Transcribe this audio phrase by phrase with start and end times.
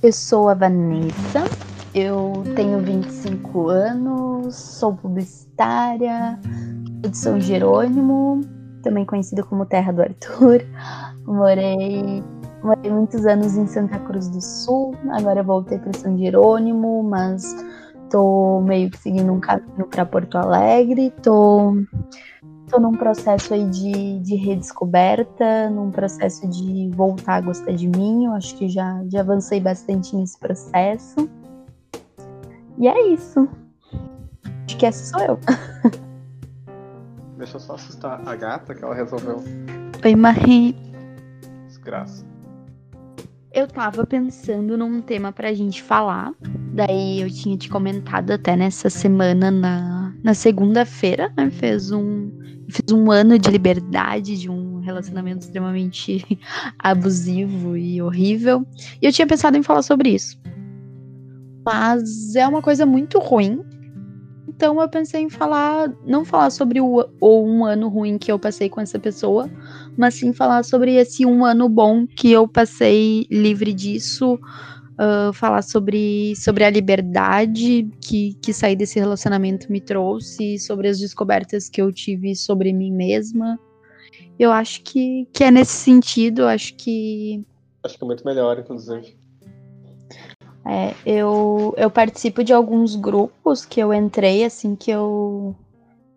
[0.00, 1.42] Eu sou a Vanessa,
[1.92, 6.38] eu tenho 25 anos, sou publicitária,
[7.02, 8.42] sou de São Jerônimo,
[8.80, 10.64] também conhecida como Terra do Arthur.
[11.26, 12.22] Morei,
[12.62, 17.56] morei muitos anos em Santa Cruz do Sul, agora voltei para São Jerônimo, mas
[18.08, 21.74] tô meio que seguindo um caminho para Porto Alegre, tô
[22.68, 28.26] tô num processo aí de, de redescoberta, num processo de voltar a gostar de mim.
[28.26, 31.28] Eu acho que já, já avancei bastante nesse processo.
[32.78, 33.48] E é isso.
[34.66, 35.38] Acho que essa sou eu.
[37.38, 39.42] Deixa eu só assustar a gata que ela resolveu.
[40.04, 40.76] Oi, Marie.
[41.66, 42.26] Desgraça.
[43.52, 46.32] Eu tava pensando num tema pra gente falar.
[46.72, 51.50] Daí eu tinha te comentado até nessa semana, na, na segunda-feira, né?
[51.50, 52.30] Fez um,
[52.68, 56.24] fiz um ano de liberdade de um relacionamento extremamente
[56.78, 58.66] abusivo e horrível.
[59.00, 60.38] E eu tinha pensado em falar sobre isso.
[61.64, 63.60] Mas é uma coisa muito ruim.
[64.48, 68.38] Então eu pensei em falar, não falar sobre o, o um ano ruim que eu
[68.38, 69.48] passei com essa pessoa,
[69.96, 74.36] mas sim falar sobre esse um ano bom que eu passei livre disso,
[74.98, 80.98] uh, falar sobre, sobre a liberdade que, que sair desse relacionamento me trouxe, sobre as
[80.98, 83.58] descobertas que eu tive sobre mim mesma.
[84.38, 87.44] Eu acho que, que é nesse sentido, acho que.
[87.84, 89.16] Acho que é muito melhor, inclusive.
[90.66, 95.56] É, eu, eu participo de alguns grupos que eu entrei assim que eu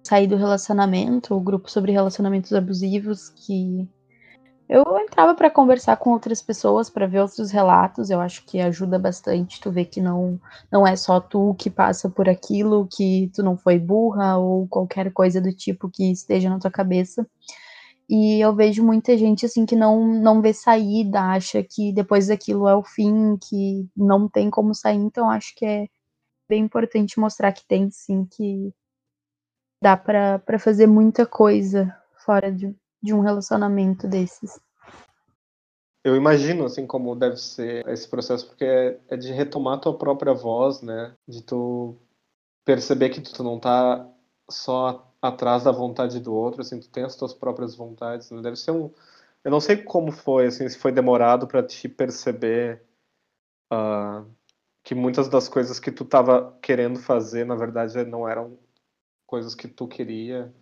[0.04, 3.88] saí do relacionamento, o grupo sobre relacionamentos abusivos, que
[4.72, 8.10] eu entrava para conversar com outras pessoas, para ver outros relatos.
[8.10, 10.40] Eu acho que ajuda bastante tu ver que não
[10.72, 15.12] não é só tu que passa por aquilo, que tu não foi burra ou qualquer
[15.12, 17.28] coisa do tipo que esteja na tua cabeça.
[18.10, 22.68] E eu vejo muita gente assim que não não vê saída, acha que depois daquilo
[22.68, 24.98] é o fim, que não tem como sair.
[24.98, 25.88] Então acho que é
[26.50, 28.74] bem importante mostrar que tem sim que
[29.82, 31.94] dá para fazer muita coisa
[32.26, 34.60] fora de, de um relacionamento desses.
[36.04, 40.34] Eu imagino, assim, como deve ser esse processo, porque é, é de retomar tua própria
[40.34, 41.14] voz, né?
[41.28, 41.96] De tu
[42.66, 44.08] perceber que tu não tá
[44.50, 48.42] só atrás da vontade do outro, assim, tu tem as tuas próprias vontades, né?
[48.42, 48.92] Deve ser um...
[49.44, 52.84] Eu não sei como foi, assim, se foi demorado para te perceber
[53.72, 54.26] uh,
[54.84, 58.58] que muitas das coisas que tu tava querendo fazer, na verdade, não eram
[59.28, 60.54] coisas que tu queria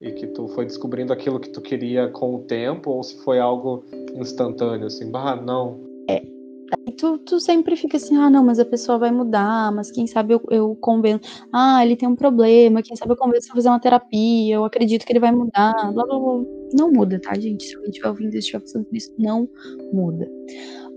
[0.00, 3.38] e que tu foi descobrindo aquilo que tu queria com o tempo ou se foi
[3.38, 3.84] algo
[4.14, 5.78] instantâneo, assim, bah, não.
[6.08, 6.22] É,
[6.96, 10.34] tu, tu sempre fica assim, ah, não, mas a pessoa vai mudar, mas quem sabe
[10.34, 11.20] eu, eu convenço,
[11.52, 15.04] ah, ele tem um problema, quem sabe eu convenço a fazer uma terapia, eu acredito
[15.04, 16.44] que ele vai mudar, blá, blá, blá.
[16.72, 17.64] Não muda, tá, gente?
[17.64, 19.48] Se alguém estiver ouvindo isso, estiver pensando nisso, não
[19.92, 20.30] muda.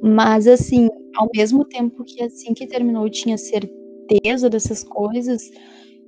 [0.04, 5.50] Mas, assim, ao mesmo tempo que assim que terminou eu tinha certeza dessas coisas,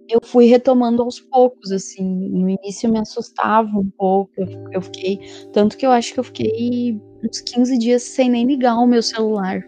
[0.10, 2.04] eu fui retomando aos poucos, assim.
[2.04, 5.20] No início me assustava um pouco, eu, eu fiquei.
[5.52, 9.02] Tanto que eu acho que eu fiquei uns 15 dias sem nem ligar o meu
[9.02, 9.64] celular.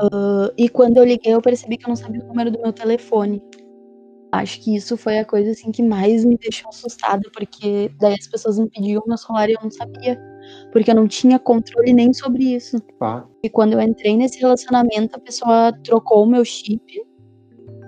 [0.00, 2.72] Uh, e quando eu liguei, eu percebi que eu não sabia o número do meu
[2.72, 3.42] telefone.
[4.30, 8.26] Acho que isso foi a coisa assim que mais me deixou assustada, porque daí as
[8.26, 10.20] pessoas me pediam meu celular e eu não sabia,
[10.70, 12.76] porque eu não tinha controle nem sobre isso.
[13.00, 13.24] Ah.
[13.42, 17.07] E quando eu entrei nesse relacionamento, a pessoa trocou o meu chip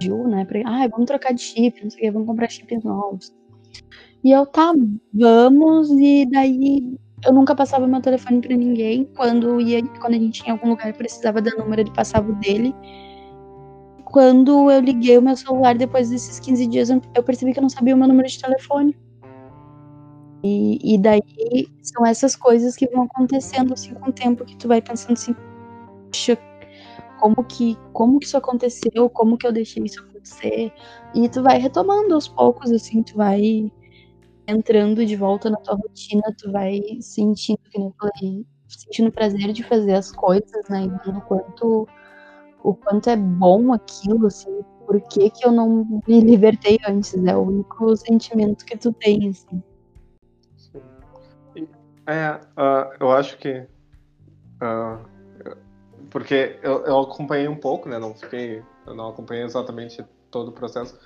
[0.00, 0.44] pediu, né?
[0.44, 3.33] Pra, ah, vamos trocar de chip, não sei o que, vamos comprar chips novos.
[4.25, 4.72] E eu, tá,
[5.12, 9.05] vamos, e daí eu nunca passava meu telefone para ninguém.
[9.16, 12.34] Quando ia, quando a gente tinha algum lugar e precisava dar número, ele passava o
[12.34, 12.75] dele.
[14.05, 17.69] Quando eu liguei o meu celular depois desses 15 dias, eu percebi que eu não
[17.69, 18.97] sabia o meu número de telefone.
[20.43, 21.22] E, e daí
[21.83, 25.37] são essas coisas que vão acontecendo assim com o tempo que tu vai pensando assim,
[27.20, 30.72] como que, como que isso aconteceu, como que eu deixei isso acontecer.
[31.14, 33.70] E tu vai retomando aos poucos, assim, tu vai
[34.48, 39.62] entrando de volta na tua rotina, tu vai sentindo, que nem falei, sentindo prazer de
[39.62, 40.86] fazer as coisas, né?
[41.06, 41.89] E o quanto,
[42.65, 47.36] o quanto é bom aquilo, assim, por que, que eu não me libertei antes, é
[47.36, 49.62] o único sentimento que tu tem, assim.
[52.06, 53.68] É, uh, eu acho que
[54.62, 55.09] uh,
[56.10, 57.98] porque eu, eu acompanhei um pouco, né?
[57.98, 60.98] Não fiquei, eu não acompanhei exatamente todo o processo,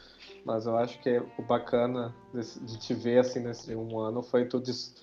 [0.45, 4.59] mas eu acho que o bacana de, te ver assim nesse um ano foi tu
[4.59, 4.95] des,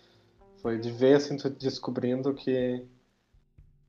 [0.61, 2.85] foi de ver assim tu descobrindo que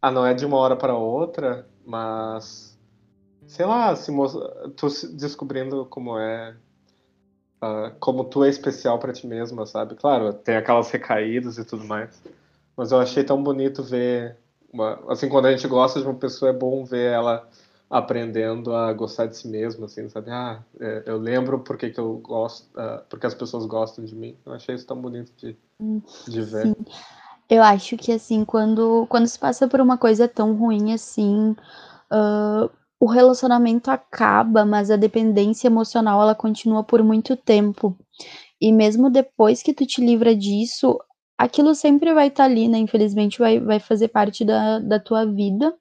[0.01, 2.79] ah não é de uma hora para outra, mas
[3.47, 4.13] sei lá, se
[4.77, 6.57] tu descobrindo como é
[7.63, 9.95] uh, como tu é especial para ti mesma, sabe?
[9.95, 12.23] Claro, tem aquelas recaídas e tudo mais,
[12.77, 14.42] mas eu achei tão bonito ver
[14.73, 17.49] uma, assim, quando a gente gosta de uma pessoa, é bom ver ela
[17.91, 20.31] aprendendo a gostar de si mesma, assim, sabe?
[20.31, 24.35] Ah, é, eu lembro porque que eu gosto, uh, porque as pessoas gostam de mim.
[24.47, 25.55] Eu achei isso tão bonito de,
[26.27, 26.69] de ver.
[26.69, 26.75] Sim.
[27.51, 31.55] Eu acho que, assim, quando, quando se passa por uma coisa tão ruim assim,
[32.11, 37.95] uh, o relacionamento acaba, mas a dependência emocional, ela continua por muito tempo.
[38.59, 40.99] E mesmo depois que tu te livra disso,
[41.39, 42.79] aquilo sempre vai estar tá ali, né?
[42.79, 45.75] Infelizmente vai, vai fazer parte da, da tua vida.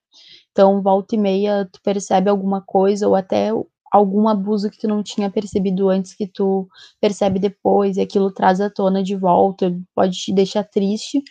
[0.51, 3.51] Então, volta e meia, tu percebe alguma coisa, ou até
[3.91, 6.67] algum abuso que tu não tinha percebido antes, que tu
[6.99, 11.21] percebe depois, e aquilo traz à tona de volta, pode te deixar triste,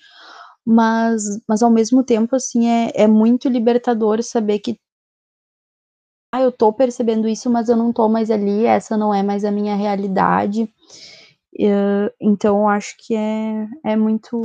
[0.64, 4.78] mas, mas ao mesmo tempo, assim, é, é muito libertador saber que
[6.32, 9.44] ah, eu tô percebendo isso, mas eu não tô mais ali, essa não é mais
[9.44, 10.72] a minha realidade.
[11.58, 14.40] Uh, então, acho que é, é muito,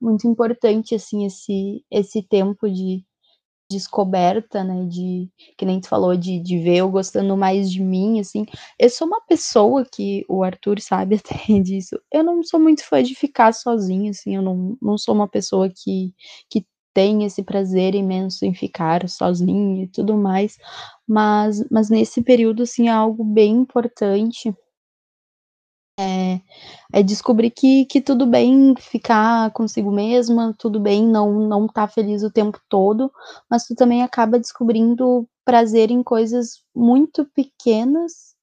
[0.00, 3.04] muito importante, assim, esse, esse tempo de,
[3.70, 8.20] descoberta, né, de que nem tu falou de, de ver eu gostando mais de mim,
[8.20, 8.46] assim.
[8.78, 11.98] Eu sou uma pessoa que o Arthur sabe até disso.
[12.12, 14.36] Eu não sou muito fã de ficar sozinha, assim.
[14.36, 16.14] Eu não, não sou uma pessoa que,
[16.48, 16.64] que
[16.94, 20.56] tem esse prazer imenso em ficar sozinha e tudo mais.
[21.06, 24.54] Mas, mas nesse período, assim, é algo bem importante
[25.98, 26.40] é,
[26.92, 31.88] é descobrir que, que tudo bem ficar consigo mesma, tudo bem não não estar tá
[31.88, 33.10] feliz o tempo todo,
[33.50, 38.34] mas tu também acaba descobrindo prazer em coisas muito pequenas.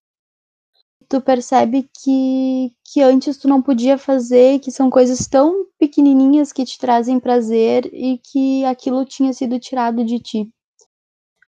[1.07, 6.65] Tu percebe que, que antes tu não podia fazer, que são coisas tão pequenininhas que
[6.65, 10.49] te trazem prazer e que aquilo tinha sido tirado de ti.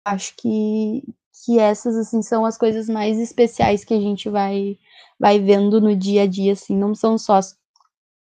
[0.05, 1.03] Acho que,
[1.45, 4.77] que essas assim são as coisas mais especiais que a gente vai
[5.19, 7.55] vai vendo no dia a dia, assim, não são só as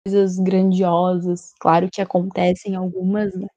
[0.07, 3.49] coisas grandiosas, claro que acontecem algumas, né,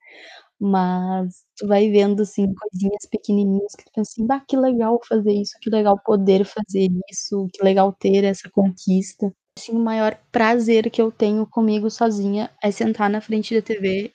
[0.59, 5.33] mas tu vai vendo, assim, coisinhas pequenininhas que tu pensa assim: "Bah, que legal fazer
[5.33, 9.31] isso, que legal poder fazer isso, que legal ter essa conquista".
[9.59, 14.13] Assim, o maior prazer que eu tenho comigo sozinha é sentar na frente da TV,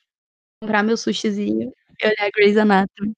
[0.63, 3.13] comprar meu sushizinho e olhar Grey's Anatomy.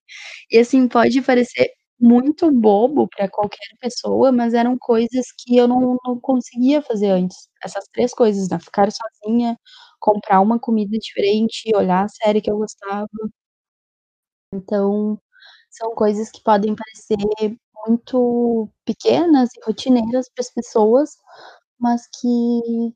[0.53, 1.73] E, assim, pode parecer
[2.03, 7.37] muito bobo para qualquer pessoa, mas eram coisas que eu não não conseguia fazer antes.
[7.65, 9.57] Essas 3 coisas, né, ficar sozinha,
[10.01, 13.09] comprar uma comida diferente, olhar a série que eu gostava.
[14.55, 15.19] Então,
[15.71, 17.17] são coisas que podem parecer
[17.87, 21.11] muito pequenas e rotineiras para as pessoas,
[21.81, 22.29] mas que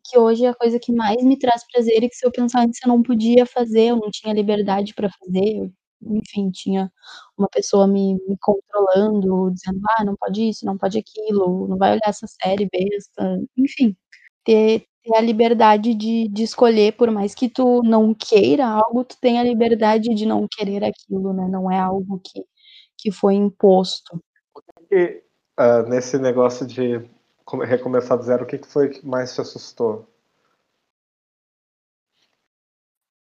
[0.05, 2.63] que hoje é a coisa que mais me traz prazer e que se eu pensar
[2.63, 5.71] antes eu não podia fazer, eu não tinha liberdade para fazer,
[6.03, 6.91] enfim, tinha
[7.39, 11.93] uma pessoa me me controlando, dizendo: "Ah, não pode isso, não pode aquilo, não vai
[11.93, 13.97] olhar essa série besta", enfim,
[14.45, 19.17] ter ter a liberdade de de escolher, por mais que tu não queira algo, tu
[19.21, 22.45] tem a liberdade de não querer aquilo, né, não é algo que
[22.99, 24.21] que foi imposto.
[24.93, 25.23] E,
[25.59, 27.03] hã, nesse negócio de
[27.47, 30.07] come recomeçar do zero, o que que foi que mais te assustou?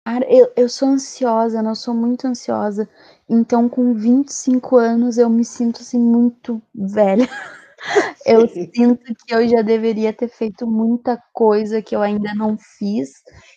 [0.06, 2.90] Cara, eu eu sou ansiosa, né, eu sou muito ansiosa,
[3.30, 7.26] então com 25 anos eu me sinto, assim, muito velha.
[8.26, 13.12] Eu sinto que eu já deveria ter feito muita coisa que eu ainda não fiz,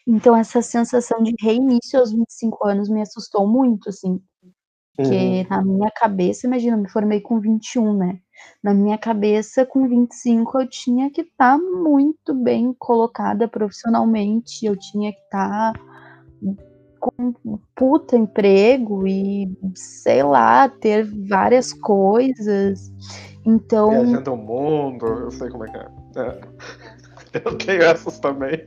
[0.06, 4.20] então essa sensação de reinício aos 25 anos me assustou muito, assim,
[4.96, 5.48] porque Uhum.
[5.50, 8.20] na minha cabeça imagina, eu me formei com 21, né,
[8.62, 15.12] na minha cabeça com 25 eu tinha que estar muito bem colocada profissionalmente, eu tinha
[15.12, 15.74] que estar
[17.06, 22.92] com um puta emprego e, sei lá, ter várias coisas,
[23.44, 25.86] então Viajando o mundo, eu sei como é que é.
[26.16, 26.40] É.
[27.44, 28.66] Eu tenho essas também.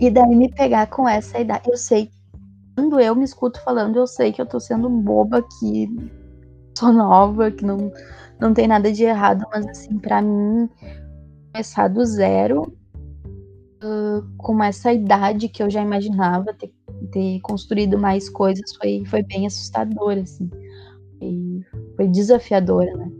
[0.00, 2.10] E daí me pegar com essa idade eu sei
[2.76, 5.88] quando eu me escuto falando, eu sei que eu tô sendo boba, que
[6.78, 7.92] sou nova, que não
[8.40, 10.68] não tem nada de errado, mas, assim, pra mim,
[11.52, 12.72] começar do zero,
[13.82, 16.72] hã, com essa idade que eu já imaginava ter
[17.12, 20.50] ter construído mais coisas foi foi bem assustador, assim,
[21.22, 21.62] e
[21.96, 23.10] foi desafiadora, né.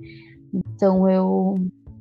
[0.55, 1.57] Então eu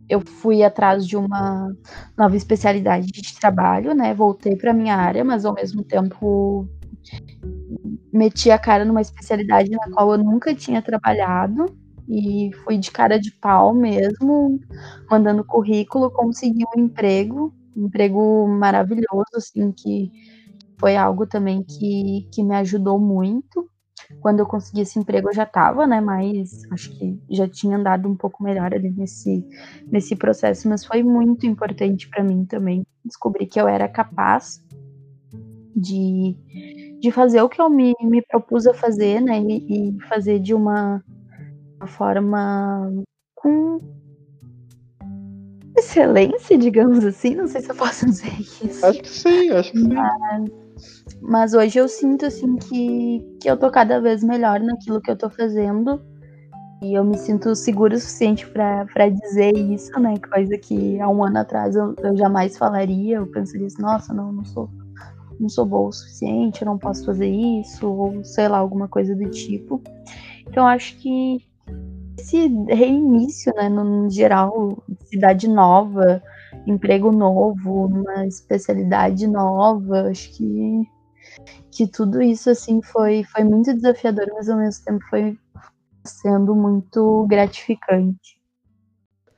[0.09, 1.69] eu fui atrás de uma
[2.17, 6.67] nova especialidade de trabalho, né, voltei pra minha área, mas ao mesmo tempo
[8.13, 11.65] meti a cara numa especialidade na qual eu nunca tinha trabalhado,
[12.09, 14.59] e fui de cara de pau mesmo,
[15.11, 20.11] mandando currículo, consegui um emprego, um emprego maravilhoso, assim, que
[20.79, 23.69] foi algo também que que me ajudou muito.
[24.21, 28.07] Quando eu consegui esse emprego eu já estava, né, mais acho que já tinha andado
[28.07, 29.43] um pouco melhor ali nesse
[29.91, 34.61] nesse processo, mas foi muito importante pra mim também, descobrir que eu era capaz
[35.75, 36.35] de
[36.99, 39.39] de fazer o que eu me, me propus a fazer, né?
[39.39, 41.03] E, e fazer de uma,
[41.79, 42.91] uma forma
[43.35, 43.79] com
[45.77, 47.35] excelência, digamos assim.
[47.35, 48.85] Não sei se eu posso dizer isso.
[48.85, 49.93] Acho que sim, acho que sim.
[49.93, 50.49] Mas,
[51.21, 55.17] mas hoje eu sinto assim que, que eu tô cada vez melhor naquilo que eu
[55.17, 56.01] tô fazendo.
[56.83, 60.15] E eu me sinto segura o suficiente para dizer isso, né?
[60.31, 63.17] Coisa que há um ano atrás eu, eu jamais falaria.
[63.17, 64.69] Eu pensaria assim, nossa, não, não sou,
[65.39, 69.15] não sou boa o suficiente, eu não posso fazer isso, ou sei lá, alguma coisa
[69.15, 69.81] do tipo.
[70.47, 71.43] Então acho que
[72.19, 76.21] esse reinício, né, no geral, cidade nova,
[76.65, 80.83] emprego novo, uma especialidade nova, acho que
[81.71, 85.37] que tudo isso assim foi foi muito desafiador, mas ao mesmo tempo foi
[86.03, 88.39] sendo muito gratificante.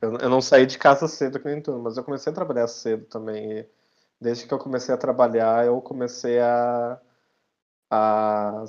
[0.00, 2.68] Eu, eu não saí de casa cedo que nem tu, mas eu comecei a trabalhar
[2.68, 3.66] cedo também.
[4.20, 7.00] Desde que eu comecei a trabalhar, eu comecei a,
[7.90, 8.64] a,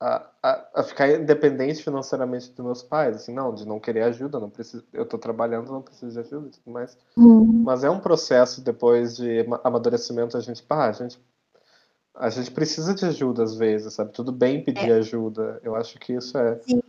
[0.00, 0.30] a,
[0.74, 3.16] a, ficar independente financeiramente dos meus pais.
[3.16, 6.48] Assim, não, de não querer ajuda, não preciso, eu estou trabalhando, não preciso de ajuda
[6.48, 6.96] e tudo mais.
[7.16, 7.62] Hum.
[7.64, 11.18] Mas é um processo depois de amadurecimento, a gente, pá, a gente
[12.18, 14.10] a gente precisa de ajuda às vezes, sabe?
[14.10, 14.94] Tudo bem pedir é.
[14.94, 15.60] ajuda.
[15.62, 16.58] Eu acho que isso é.
[16.62, 16.80] Sim,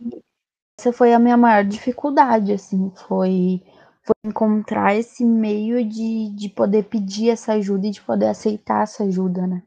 [0.78, 3.62] essa foi a minha maior dificuldade, assim, foi,
[4.02, 9.04] foi encontrar esse meio de, de poder pedir essa ajuda e de poder aceitar essa
[9.04, 9.62] ajuda, né?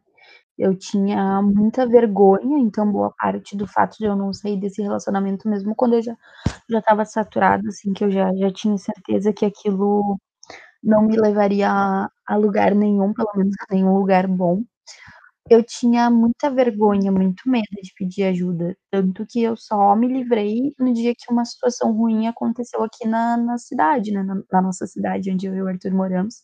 [0.64, 5.50] Eu tinha muita vergonha, então boa parte do fato de eu não sair desse relacionamento,
[5.50, 6.16] mesmo quando eu já
[6.70, 10.20] já estava saturada, assim, que eu já, já tinha certeza que aquilo
[10.84, 14.64] não me levaria a, a lugar nenhum, pelo menos a nenhum lugar bom.
[15.50, 20.74] Eu tinha muita vergonha, muito medo de pedir ajuda, tanto que eu só me livrei
[20.80, 24.88] no dia que uma situação ruim aconteceu aqui na na cidade, né, na na nossa
[24.88, 26.44] cidade onde eu e o Arthur moramos,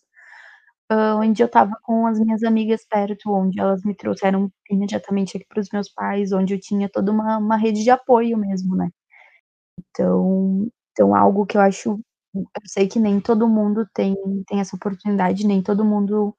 [0.91, 5.61] onde eu estava com as minhas amigas perto, onde elas me trouxeram imediatamente aqui para
[5.61, 8.89] os meus pais, onde eu tinha toda uma uma rede de apoio mesmo, né.
[9.89, 11.99] Então então algo que eu acho
[12.35, 14.15] eu sei que nem todo mundo tem
[14.47, 16.35] tem essa oportunidade, nem todo mundo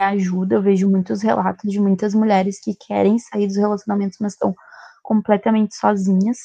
[0.00, 0.56] ajuda.
[0.56, 4.54] Eu vejo muitos relatos de muitas mulheres que querem sair dos relacionamentos, mas estão
[5.02, 6.38] completamente sozinhas.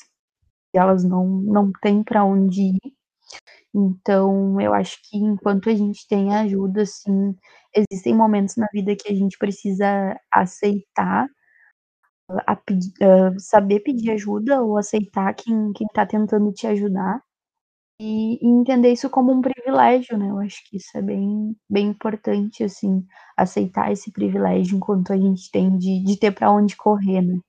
[0.74, 2.97] Elas não, não têm para onde ir.
[3.76, 7.36] Então, eu acho que enquanto a gente tem ajuda, assim,
[7.76, 11.28] existem momentos na vida que a gente precisa aceitar,
[12.48, 12.58] a,
[13.40, 17.22] saber pedir ajuda ou aceitar quem, quem tá tentando te ajudar.
[18.02, 21.88] E, e entender isso como um privilégio, né, eu acho que isso é bem bem
[21.90, 23.06] importante, assim,
[23.38, 27.40] aceitar esse privilégio enquanto a gente tem de de ter para onde correr, né.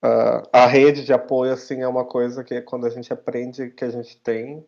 [0.00, 3.90] A rede de apoio, assim, é uma coisa que quando a gente aprende que a
[3.90, 4.64] gente tem,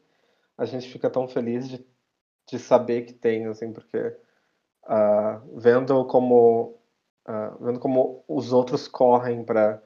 [0.59, 1.85] a gente fica tão feliz de
[2.51, 3.99] de saber que tem, assim, porque,
[4.85, 6.75] uh, vendo como,
[7.29, 9.83] uh, vendo como os outros correm para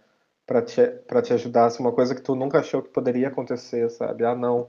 [0.46, 3.88] para te, pra te ajudar, assim, uma coisa que tu nunca achou que poderia acontecer,
[3.90, 4.26] sabe?
[4.26, 4.68] Ah, não,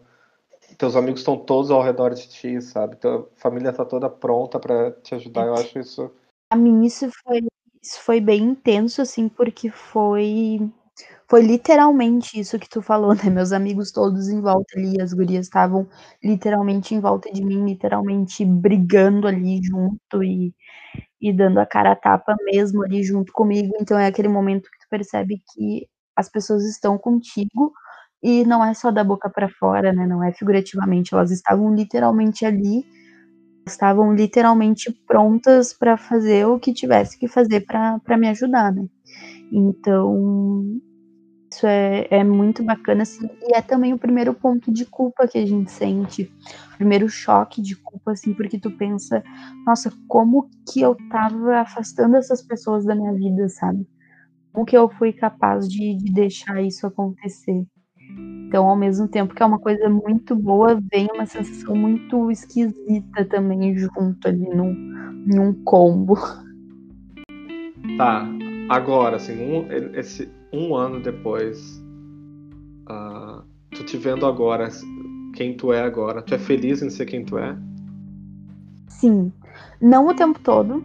[0.77, 2.96] teus amigos estão todos ao redor de ti, sabe?
[2.96, 5.48] Tua família está toda pronta para te ajudar.
[5.48, 6.10] Eu acho isso.
[6.50, 7.41] A mim isso foi
[7.85, 10.59] isso foi bem intenso assim, porque foi
[11.29, 13.23] foi literalmente isso que tu falou, né?
[13.31, 15.87] Meus amigos todos em volta ali, as gurias estavam
[16.23, 20.53] literalmente em volta de mim, literalmente brigando ali junto e
[21.21, 23.73] e dando a cara a tapa mesmo ali junto comigo.
[23.81, 27.73] Então é aquele momento que tu percebe que as pessoas estão contigo
[28.23, 30.07] e não é só da boca para fora, né?
[30.07, 32.85] Não é figurativamente, elas estavam literalmente ali,
[33.65, 38.86] estavam literalmente prontas para fazer o que tivesse que fazer para me ajudar, né?
[39.51, 40.79] Então,
[41.51, 45.38] isso é, é muito bacana, assim, e é também o primeiro ponto de culpa que
[45.38, 46.31] a gente sente,
[46.74, 49.24] o primeiro choque de culpa, assim, porque tu pensa,
[49.65, 53.88] nossa, como que eu tava afastando essas pessoas da minha vida, sabe?
[54.51, 57.65] Como que eu fui capaz de, de deixar isso acontecer?
[58.55, 63.25] Então, ao mesmo tempo que é uma coisa muito boa, vem uma sensação muito esquisita
[63.25, 64.74] também junto ali num,
[65.27, 66.17] num combo.
[67.97, 68.25] Tá,
[68.69, 71.83] agora, assim, um, esse, um ano depois,
[72.89, 74.69] uh, tu te vendo agora,
[75.33, 77.57] quem tu é agora, tu é feliz em ser quem tu é?
[78.88, 79.33] Sim.
[79.81, 80.81] Não o tempo todo.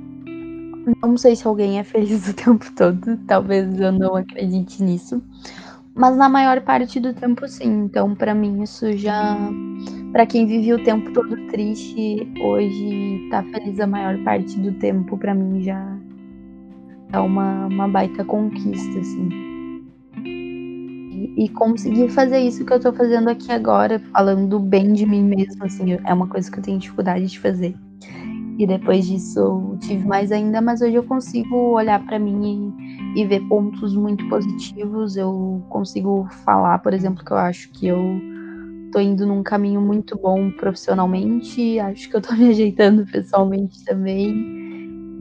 [1.00, 3.16] Não sei se alguém é feliz o tempo todo.
[3.28, 5.22] Talvez eu não acredite nisso.
[5.94, 7.84] Mas na maior parte do tempo, sim.
[7.84, 9.36] Então, para mim, isso já.
[10.12, 15.16] Para quem vive o tempo todo triste, hoje tá feliz a maior parte do tempo,
[15.16, 15.96] para mim já
[17.12, 19.50] é uma, uma baita conquista, assim
[21.36, 25.64] e conseguir fazer isso que eu tô fazendo aqui agora, falando bem de mim mesmo,
[25.64, 27.74] assim, é uma coisa que eu tenho dificuldade de fazer.
[28.60, 32.74] E depois disso tive mais ainda, mas hoje eu consigo olhar para mim
[33.16, 35.16] e, e, ver pontos muito positivos.
[35.16, 37.98] Eu consigo falar, por exemplo, que eu acho que eu
[38.92, 44.30] tô indo num caminho muito bom profissionalmente, acho que eu tô me ajeitando pessoalmente também.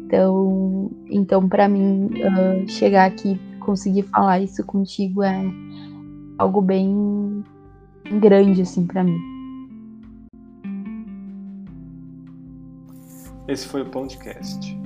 [0.06, 5.46] Então, então para mim, uh, chegar aqui conseguir falar isso contigo é
[6.38, 7.42] algo bem
[8.20, 9.39] grande assim para mim.
[13.50, 14.78] Esse foi o podcast.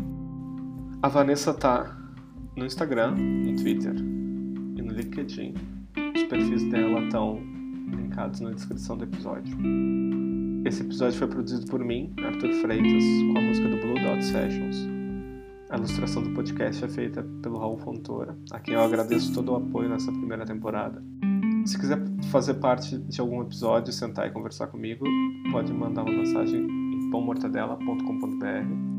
[1.01, 1.97] A Vanessa tá
[2.55, 5.53] no Instagram, no Twitter e no LinkedIn.
[6.15, 7.41] Os perfis dela estão
[7.89, 9.57] linkados na descrição do episódio.
[10.63, 13.03] Esse episódio foi produzido por mim, Arthur Freitas,
[13.33, 14.87] com a música do Blue Dot Sessions.
[15.69, 19.55] A ilustração do podcast é feita pelo Raul Fontoura, a quem eu agradeço todo o
[19.57, 21.03] apoio nessa primeira temporada.
[21.65, 22.01] Se quiser
[22.31, 25.05] fazer parte de algum episódio, sentar e conversar comigo,
[25.51, 26.82] pode mandar uma mensagem
[27.13, 28.92] pãomortadela.com.br